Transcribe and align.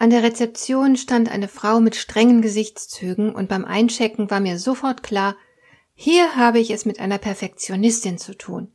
An 0.00 0.08
der 0.08 0.22
Rezeption 0.22 0.96
stand 0.96 1.30
eine 1.30 1.46
Frau 1.46 1.78
mit 1.78 1.94
strengen 1.94 2.40
Gesichtszügen 2.40 3.34
und 3.34 3.50
beim 3.50 3.66
Einchecken 3.66 4.30
war 4.30 4.40
mir 4.40 4.58
sofort 4.58 5.02
klar, 5.02 5.36
hier 5.94 6.36
habe 6.36 6.58
ich 6.58 6.70
es 6.70 6.86
mit 6.86 7.00
einer 7.00 7.18
Perfektionistin 7.18 8.16
zu 8.16 8.32
tun. 8.32 8.72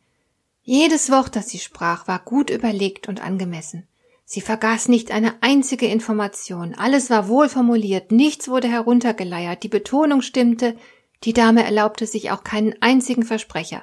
Jedes 0.62 1.10
Wort, 1.10 1.36
das 1.36 1.50
sie 1.50 1.58
sprach, 1.58 2.08
war 2.08 2.20
gut 2.20 2.52
überlegt 2.52 3.08
und 3.08 3.24
angemessen. 3.24 3.88
Sie 4.24 4.40
vergaß 4.40 4.88
nicht 4.88 5.10
eine 5.10 5.34
einzige 5.42 5.88
Information, 5.88 6.76
alles 6.76 7.10
war 7.10 7.28
wohl 7.28 7.50
formuliert, 7.50 8.12
nichts 8.12 8.48
wurde 8.48 8.68
heruntergeleiert, 8.68 9.64
die 9.64 9.68
Betonung 9.68 10.22
stimmte, 10.22 10.76
die 11.24 11.34
Dame 11.34 11.64
erlaubte 11.64 12.06
sich 12.06 12.30
auch 12.30 12.44
keinen 12.44 12.76
einzigen 12.84 13.24
Versprecher. 13.24 13.82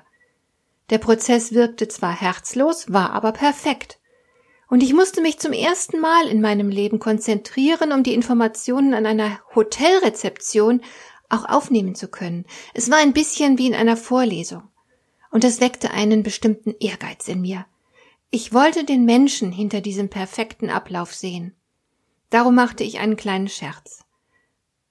Der 0.90 0.98
Prozess 0.98 1.52
wirkte 1.52 1.88
zwar 1.88 2.20
herzlos, 2.20 2.92
war 2.92 3.10
aber 3.10 3.32
perfekt. 3.32 3.98
Und 4.72 4.82
ich 4.82 4.94
musste 4.94 5.20
mich 5.20 5.38
zum 5.38 5.52
ersten 5.52 6.00
Mal 6.00 6.28
in 6.28 6.40
meinem 6.40 6.70
Leben 6.70 6.98
konzentrieren, 6.98 7.92
um 7.92 8.02
die 8.02 8.14
Informationen 8.14 8.94
an 8.94 9.04
einer 9.04 9.38
Hotelrezeption 9.54 10.80
auch 11.28 11.44
aufnehmen 11.44 11.94
zu 11.94 12.08
können. 12.08 12.46
Es 12.72 12.90
war 12.90 12.96
ein 12.96 13.12
bisschen 13.12 13.58
wie 13.58 13.66
in 13.66 13.74
einer 13.74 13.98
Vorlesung. 13.98 14.62
Und 15.30 15.44
das 15.44 15.60
weckte 15.60 15.90
einen 15.90 16.22
bestimmten 16.22 16.74
Ehrgeiz 16.80 17.28
in 17.28 17.42
mir. 17.42 17.66
Ich 18.30 18.54
wollte 18.54 18.84
den 18.84 19.04
Menschen 19.04 19.52
hinter 19.52 19.82
diesem 19.82 20.08
perfekten 20.08 20.70
Ablauf 20.70 21.12
sehen. 21.14 21.54
Darum 22.30 22.54
machte 22.54 22.82
ich 22.82 22.98
einen 22.98 23.16
kleinen 23.16 23.48
Scherz. 23.48 24.06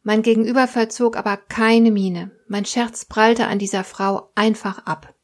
Mein 0.04 0.22
Gegenüber 0.22 0.68
verzog 0.68 1.18
aber 1.18 1.38
keine 1.38 1.90
Miene. 1.90 2.30
Mein 2.48 2.66
Scherz 2.66 3.06
prallte 3.06 3.48
an 3.48 3.58
dieser 3.58 3.84
Frau 3.84 4.30
einfach 4.36 4.86
ab. 4.86 5.16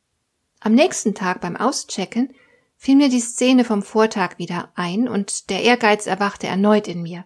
Am 0.61 0.73
nächsten 0.73 1.13
Tag 1.13 1.41
beim 1.41 1.55
Auschecken 1.55 2.33
fiel 2.77 2.95
mir 2.95 3.09
die 3.09 3.19
Szene 3.19 3.65
vom 3.65 3.81
Vortag 3.81 4.37
wieder 4.37 4.71
ein 4.75 5.09
und 5.09 5.49
der 5.49 5.63
Ehrgeiz 5.63 6.07
erwachte 6.07 6.47
erneut 6.47 6.87
in 6.87 7.01
mir. 7.01 7.25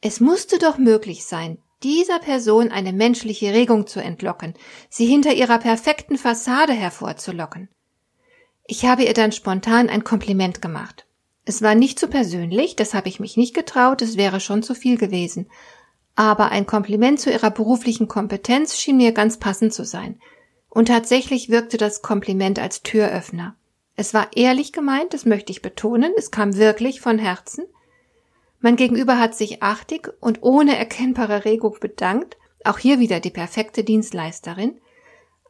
Es 0.00 0.20
musste 0.20 0.58
doch 0.58 0.76
möglich 0.76 1.24
sein, 1.24 1.58
dieser 1.82 2.18
Person 2.18 2.70
eine 2.70 2.92
menschliche 2.92 3.52
Regung 3.52 3.86
zu 3.86 4.00
entlocken, 4.00 4.54
sie 4.90 5.06
hinter 5.06 5.32
ihrer 5.32 5.58
perfekten 5.58 6.18
Fassade 6.18 6.72
hervorzulocken. 6.72 7.68
Ich 8.66 8.84
habe 8.84 9.04
ihr 9.04 9.14
dann 9.14 9.32
spontan 9.32 9.88
ein 9.88 10.04
Kompliment 10.04 10.60
gemacht. 10.60 11.06
Es 11.44 11.60
war 11.60 11.74
nicht 11.74 11.98
zu 11.98 12.06
so 12.06 12.10
persönlich, 12.10 12.76
das 12.76 12.94
habe 12.94 13.08
ich 13.08 13.20
mich 13.20 13.36
nicht 13.36 13.54
getraut, 13.54 14.00
es 14.00 14.16
wäre 14.16 14.40
schon 14.40 14.62
zu 14.62 14.74
viel 14.74 14.96
gewesen. 14.96 15.50
Aber 16.16 16.50
ein 16.50 16.64
Kompliment 16.64 17.20
zu 17.20 17.30
ihrer 17.30 17.50
beruflichen 17.50 18.08
Kompetenz 18.08 18.78
schien 18.78 18.96
mir 18.96 19.12
ganz 19.12 19.38
passend 19.38 19.74
zu 19.74 19.84
sein. 19.84 20.18
Und 20.70 20.88
tatsächlich 20.88 21.50
wirkte 21.50 21.76
das 21.76 22.00
Kompliment 22.00 22.58
als 22.58 22.82
Türöffner. 22.82 23.56
Es 23.96 24.14
war 24.14 24.28
ehrlich 24.34 24.72
gemeint, 24.72 25.14
das 25.14 25.24
möchte 25.24 25.52
ich 25.52 25.62
betonen, 25.62 26.12
es 26.16 26.30
kam 26.30 26.56
wirklich 26.56 27.00
von 27.00 27.18
Herzen. 27.18 27.64
Mein 28.60 28.76
Gegenüber 28.76 29.18
hat 29.18 29.34
sich 29.34 29.62
artig 29.62 30.10
und 30.20 30.42
ohne 30.42 30.76
erkennbare 30.76 31.44
Regung 31.44 31.76
bedankt, 31.80 32.36
auch 32.64 32.78
hier 32.78 32.98
wieder 32.98 33.20
die 33.20 33.30
perfekte 33.30 33.84
Dienstleisterin. 33.84 34.80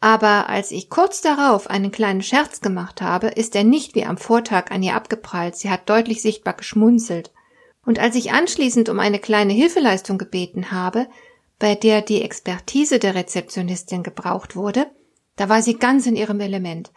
Aber 0.00 0.50
als 0.50 0.71
ich 0.71 0.91
kurz 0.91 1.22
darauf 1.22 1.71
einen 1.71 1.91
kleinen 1.91 2.22
Scherz 2.22 2.60
gemacht 2.60 3.00
habe, 3.00 3.28
ist 3.28 3.56
er 3.56 3.65
nicht 3.65 3.94
wie 3.94 4.05
am 4.05 4.19
Vortag 4.19 4.71
an 4.71 4.82
ihr 4.82 4.94
abgeprallt, 4.94 5.56
sie 5.56 5.71
hat 5.71 5.88
deutlich 5.88 6.21
sichtbar 6.21 6.55
geschmunzelt. 6.55 7.32
Und 7.87 7.99
als 7.99 8.15
ich 8.16 8.32
anschließend 8.32 8.88
um 8.88 8.99
eine 8.99 9.19
kleine 9.19 9.53
Hilfeleistung 9.53 10.19
gebeten 10.19 10.72
habe, 10.72 11.06
bei 11.59 11.75
der 11.75 12.03
die 12.03 12.21
Expertise 12.21 12.99
der 12.99 13.15
Rezeptionistin 13.15 14.03
gebraucht 14.03 14.56
wurde, 14.56 14.87
da 15.37 15.49
war 15.49 15.62
sie 15.62 15.78
ganz 15.78 16.06
in 16.06 16.16
ihrem 16.16 16.41
Element. 16.41 16.91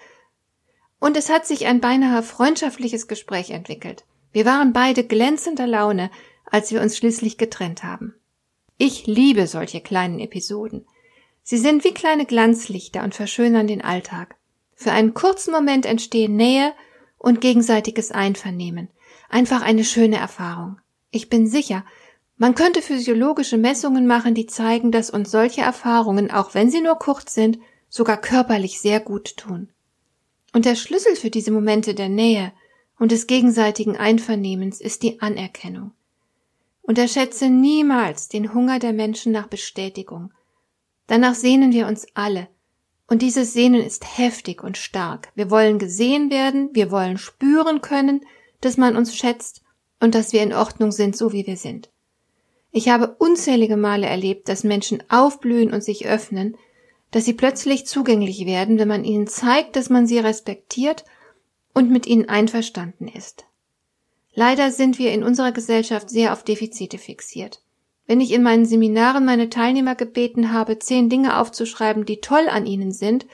Und 1.00 1.16
es 1.18 1.30
hat 1.30 1.46
sich 1.46 1.68
ein 1.68 1.80
beinahe 1.80 2.24
freundschaftliches 2.24 3.08
Gespräch 3.08 3.52
entwickelt. 3.52 4.06
Wir 4.31 4.46
waren 4.46 4.74
beide 4.74 5.03
glänzender 5.03 5.68
Laune, 5.68 6.12
als 6.46 6.72
wir 6.72 6.81
uns 6.81 6.97
schließlich 6.97 7.38
getrennt 7.38 7.84
haben. 7.84 8.16
Ich 8.78 9.08
liebe 9.08 9.47
solche 9.47 9.81
kleinen 9.81 10.19
Episoden. 10.19 10.85
Sie 11.44 11.58
sind 11.58 11.84
wie 11.84 11.94
kleine 11.94 12.25
Glanzlichter 12.25 13.03
und 13.03 13.16
verschönern 13.16 13.68
den 13.68 13.81
Alltag. 13.81 14.35
Für 14.75 14.91
einen 14.91 15.13
kurzen 15.13 15.52
Moment 15.52 15.85
entstehen 15.85 16.35
Nähe 16.35 16.74
und 17.18 17.41
gegenseitiges 17.41 18.12
Einvernehmen. 18.12 18.90
Einfach 19.29 19.62
eine 19.62 19.84
schöne 19.84 20.18
Erfahrung. 20.18 20.79
Ich 21.09 21.29
bin 21.29 21.47
sicher, 21.47 21.84
man 22.35 22.53
könnte 22.53 22.84
physiologische 22.84 23.58
Messungen 23.58 24.06
machen, 24.06 24.35
die 24.35 24.46
zeigen, 24.46 24.91
dass 24.91 25.09
uns 25.09 25.31
solche 25.31 25.62
Erfahrungen, 25.62 26.29
auch 26.29 26.53
wenn 26.53 26.69
sie 26.69 26.81
nur 26.81 27.00
kurz 27.00 27.34
sind, 27.34 27.58
sogar 27.90 28.18
körperlich 28.18 28.79
sehr 28.79 29.00
gut 29.00 29.38
tun. 29.38 29.69
Und 30.57 30.66
der 30.66 30.73
Schlüssel 30.73 31.16
für 31.16 31.29
diese 31.29 31.51
Momente 31.51 31.94
der 31.94 32.09
Nähe 32.09 32.51
und 32.97 33.12
des 33.12 33.28
gegenseitigen 33.28 33.95
Einvernehmens 33.95 34.81
ist 34.81 35.03
die 35.03 35.22
Anerkennung. 35.22 35.91
Unterschätze 36.81 37.47
niemals 37.47 38.28
den 38.28 38.56
Hunger 38.56 38.79
der 38.79 38.91
Menschen 38.91 39.31
nach 39.31 39.46
Bestätigung. 39.46 40.34
Danach 41.06 41.35
sehnen 41.35 41.73
wir 41.73 41.85
uns 41.85 42.07
alle, 42.16 42.47
und 43.06 43.22
dieses 43.22 43.53
Sehnen 43.53 43.84
ist 43.84 44.17
heftig 44.17 44.63
und 44.63 44.79
stark. 44.79 45.31
Wir 45.35 45.51
wollen 45.51 45.78
gesehen 45.78 46.31
werden, 46.31 46.72
wir 46.73 46.90
wollen 46.90 47.19
spüren 47.19 47.81
können, 47.81 48.22
dass 48.59 48.78
man 48.78 48.97
uns 48.97 49.16
schätzt 49.16 49.62
und 50.00 50.16
dass 50.16 50.34
wir 50.34 50.41
in 50.41 50.53
Ordnung 50.53 50.91
sind, 50.91 51.16
so 51.16 51.34
wie 51.34 51.46
wir 51.46 51.57
sind. 51.57 51.91
Ich 52.72 52.90
habe 52.90 53.16
unzählige 53.19 53.78
Male 53.78 54.07
erlebt, 54.07 54.50
dass 54.50 54.63
Menschen 54.63 55.03
aufblühen 55.07 55.72
und 55.72 55.84
sich 55.84 56.07
öffnen, 56.07 56.57
dass 57.12 57.25
sie 57.25 57.34
plötzlich 57.34 57.85
zugänglich 57.85 58.45
werden, 58.45 58.79
wenn 58.79 58.88
man 58.88 59.03
ihnen 59.03 59.28
zeigt, 59.28 59.75
dass 59.75 59.90
man 59.90 60.07
sie 60.07 60.19
respektiert 60.19 61.06
und 61.73 61.90
mit 61.90 62.06
ihnen 62.06 62.28
einverstanden 62.28 63.07
ist. 63.07 63.45
Leider 64.34 64.72
sind 64.72 65.00
wir 65.00 65.12
in 65.12 65.23
unserer 65.23 65.51
Gesellschaft 65.51 66.09
sehr 66.09 66.34
auf 66.34 66.44
Defizite 66.44 66.97
fixiert. 66.97 67.62
Wenn 68.06 68.22
ich 68.22 68.31
in 68.31 68.44
meinen 68.44 68.66
Seminaren 68.66 69.25
meine 69.25 69.50
Teilnehmer 69.50 69.96
gebeten 69.96 70.53
habe, 70.53 70.79
zehn 70.79 71.09
Dinge 71.09 71.40
aufzuschreiben, 71.40 72.06
die 72.06 72.22
toll 72.22 72.47
an 72.50 72.66
ihnen 72.66 72.91
sind, 72.91 73.25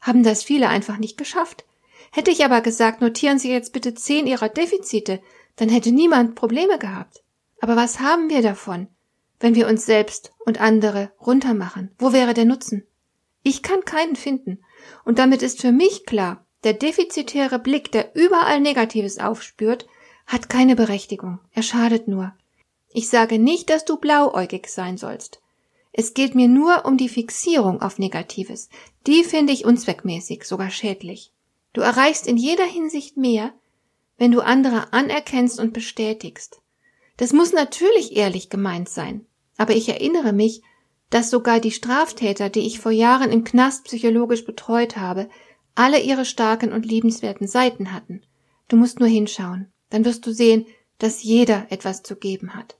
haben 0.00 0.22
das 0.22 0.42
viele 0.42 0.68
einfach 0.68 0.98
nicht 0.98 1.16
geschafft. 1.16 1.64
Hätte 2.10 2.30
ich 2.30 2.44
aber 2.44 2.60
gesagt, 2.60 3.00
notieren 3.00 3.38
Sie 3.38 3.50
jetzt 3.50 3.72
bitte 3.72 3.94
zehn 3.94 4.26
Ihrer 4.26 4.48
Defizite, 4.48 5.20
dann 5.56 5.68
hätte 5.68 5.92
niemand 5.92 6.34
Probleme 6.34 6.78
gehabt. 6.78 7.22
Aber 7.60 7.76
was 7.76 8.00
haben 8.00 8.30
wir 8.30 8.42
davon, 8.42 8.88
wenn 9.40 9.54
wir 9.54 9.68
uns 9.68 9.86
selbst 9.86 10.32
und 10.44 10.60
andere 10.60 11.12
runtermachen? 11.20 11.90
Wo 11.98 12.12
wäre 12.12 12.34
der 12.34 12.44
Nutzen? 12.44 12.86
Ich 13.48 13.62
kann 13.62 13.84
keinen 13.84 14.16
finden. 14.16 14.58
Und 15.04 15.20
damit 15.20 15.40
ist 15.40 15.60
für 15.60 15.70
mich 15.70 16.04
klar, 16.04 16.44
der 16.64 16.72
defizitäre 16.72 17.60
Blick, 17.60 17.92
der 17.92 18.16
überall 18.16 18.58
Negatives 18.58 19.20
aufspürt, 19.20 19.86
hat 20.26 20.48
keine 20.48 20.74
Berechtigung. 20.74 21.38
Er 21.52 21.62
schadet 21.62 22.08
nur. 22.08 22.34
Ich 22.92 23.08
sage 23.08 23.38
nicht, 23.38 23.70
dass 23.70 23.84
du 23.84 23.98
blauäugig 23.98 24.66
sein 24.66 24.96
sollst. 24.96 25.40
Es 25.92 26.12
geht 26.12 26.34
mir 26.34 26.48
nur 26.48 26.86
um 26.86 26.96
die 26.96 27.08
Fixierung 27.08 27.82
auf 27.82 28.00
Negatives. 28.00 28.68
Die 29.06 29.22
finde 29.22 29.52
ich 29.52 29.64
unzweckmäßig, 29.64 30.42
sogar 30.42 30.70
schädlich. 30.70 31.30
Du 31.72 31.82
erreichst 31.82 32.26
in 32.26 32.36
jeder 32.36 32.66
Hinsicht 32.66 33.16
mehr, 33.16 33.52
wenn 34.18 34.32
du 34.32 34.40
andere 34.40 34.92
anerkennst 34.92 35.60
und 35.60 35.72
bestätigst. 35.72 36.60
Das 37.16 37.32
muss 37.32 37.52
natürlich 37.52 38.16
ehrlich 38.16 38.50
gemeint 38.50 38.88
sein. 38.88 39.24
Aber 39.56 39.76
ich 39.76 39.88
erinnere 39.88 40.32
mich, 40.32 40.62
dass 41.10 41.30
sogar 41.30 41.60
die 41.60 41.70
Straftäter, 41.70 42.48
die 42.48 42.66
ich 42.66 42.80
vor 42.80 42.92
Jahren 42.92 43.30
im 43.30 43.44
Knast 43.44 43.84
psychologisch 43.84 44.44
betreut 44.44 44.96
habe, 44.96 45.28
alle 45.74 46.00
ihre 46.00 46.24
starken 46.24 46.72
und 46.72 46.86
liebenswerten 46.86 47.46
Seiten 47.46 47.92
hatten. 47.92 48.22
Du 48.68 48.76
musst 48.76 48.98
nur 48.98 49.08
hinschauen, 49.08 49.72
dann 49.90 50.04
wirst 50.04 50.26
du 50.26 50.32
sehen, 50.32 50.66
dass 50.98 51.22
jeder 51.22 51.66
etwas 51.70 52.02
zu 52.02 52.16
geben 52.16 52.54
hat. 52.54 52.76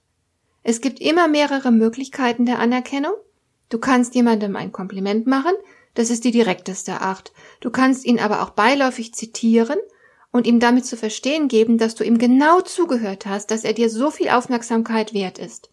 Es 0.63 0.81
gibt 0.81 0.99
immer 0.99 1.27
mehrere 1.27 1.71
Möglichkeiten 1.71 2.45
der 2.45 2.59
Anerkennung. 2.59 3.13
Du 3.69 3.77
kannst 3.77 4.15
jemandem 4.15 4.55
ein 4.55 4.71
Kompliment 4.71 5.27
machen, 5.27 5.53
das 5.93 6.09
ist 6.09 6.25
die 6.25 6.31
direkteste 6.31 7.01
Art. 7.01 7.31
Du 7.61 7.69
kannst 7.69 8.05
ihn 8.05 8.19
aber 8.19 8.43
auch 8.43 8.51
beiläufig 8.51 9.13
zitieren 9.13 9.79
und 10.31 10.45
ihm 10.45 10.59
damit 10.59 10.85
zu 10.85 10.97
verstehen 10.97 11.47
geben, 11.47 11.77
dass 11.77 11.95
du 11.95 12.03
ihm 12.03 12.17
genau 12.17 12.61
zugehört 12.61 13.25
hast, 13.25 13.49
dass 13.51 13.63
er 13.63 13.73
dir 13.73 13.89
so 13.89 14.11
viel 14.11 14.29
Aufmerksamkeit 14.29 15.13
wert 15.13 15.39
ist. 15.39 15.69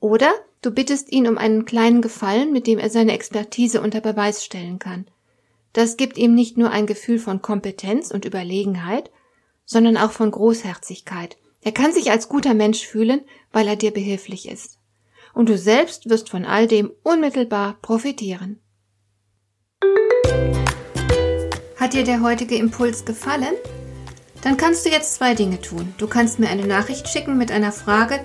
Oder 0.00 0.32
du 0.62 0.70
bittest 0.70 1.12
ihn 1.12 1.28
um 1.28 1.38
einen 1.38 1.66
kleinen 1.66 2.02
Gefallen, 2.02 2.52
mit 2.52 2.66
dem 2.66 2.78
er 2.78 2.90
seine 2.90 3.12
Expertise 3.12 3.80
unter 3.82 4.00
Beweis 4.00 4.44
stellen 4.44 4.78
kann. 4.78 5.06
Das 5.72 5.96
gibt 5.96 6.18
ihm 6.18 6.34
nicht 6.34 6.56
nur 6.56 6.70
ein 6.70 6.86
Gefühl 6.86 7.18
von 7.18 7.42
Kompetenz 7.42 8.10
und 8.10 8.24
Überlegenheit, 8.24 9.10
sondern 9.64 9.96
auch 9.96 10.10
von 10.10 10.30
Großherzigkeit. 10.30 11.36
Er 11.60 11.72
kann 11.72 11.92
sich 11.92 12.10
als 12.10 12.28
guter 12.28 12.54
Mensch 12.54 12.84
fühlen, 12.84 13.20
weil 13.52 13.68
er 13.68 13.76
dir 13.76 13.92
behilflich 13.92 14.48
ist. 14.48 14.78
Und 15.34 15.48
du 15.48 15.56
selbst 15.56 16.08
wirst 16.08 16.30
von 16.30 16.44
all 16.44 16.66
dem 16.66 16.90
unmittelbar 17.04 17.78
profitieren. 17.82 18.58
Hat 21.76 21.92
dir 21.92 22.04
der 22.04 22.22
heutige 22.22 22.56
Impuls 22.56 23.04
gefallen? 23.04 23.54
Dann 24.42 24.56
kannst 24.56 24.86
du 24.86 24.90
jetzt 24.90 25.14
zwei 25.14 25.34
Dinge 25.34 25.60
tun. 25.60 25.94
Du 25.98 26.08
kannst 26.08 26.38
mir 26.38 26.48
eine 26.48 26.66
Nachricht 26.66 27.08
schicken 27.08 27.36
mit 27.36 27.52
einer 27.52 27.72
Frage, 27.72 28.24